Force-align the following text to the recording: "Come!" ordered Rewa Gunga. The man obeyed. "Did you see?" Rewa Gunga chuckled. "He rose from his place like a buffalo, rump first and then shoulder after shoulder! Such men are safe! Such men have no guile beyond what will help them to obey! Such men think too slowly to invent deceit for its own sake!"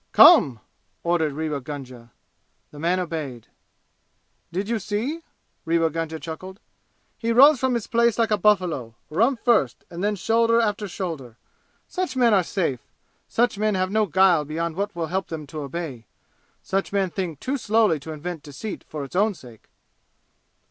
"Come!" 0.13 0.59
ordered 1.03 1.33
Rewa 1.33 1.61
Gunga. 1.61 2.11
The 2.71 2.79
man 2.79 2.99
obeyed. 2.99 3.49
"Did 4.51 4.67
you 4.67 4.79
see?" 4.79 5.21
Rewa 5.63 5.91
Gunga 5.91 6.19
chuckled. 6.19 6.59
"He 7.19 7.31
rose 7.31 7.59
from 7.59 7.75
his 7.75 7.85
place 7.85 8.17
like 8.17 8.31
a 8.31 8.37
buffalo, 8.39 8.95
rump 9.11 9.45
first 9.45 9.85
and 9.91 10.03
then 10.03 10.15
shoulder 10.15 10.59
after 10.59 10.87
shoulder! 10.87 11.37
Such 11.87 12.15
men 12.15 12.33
are 12.33 12.41
safe! 12.41 12.79
Such 13.27 13.59
men 13.59 13.75
have 13.75 13.91
no 13.91 14.07
guile 14.07 14.43
beyond 14.43 14.75
what 14.75 14.95
will 14.95 15.05
help 15.13 15.27
them 15.27 15.45
to 15.45 15.59
obey! 15.59 16.07
Such 16.63 16.91
men 16.91 17.11
think 17.11 17.39
too 17.39 17.57
slowly 17.57 17.99
to 17.99 18.11
invent 18.11 18.41
deceit 18.41 18.83
for 18.89 19.03
its 19.03 19.15
own 19.15 19.35
sake!" 19.35 19.69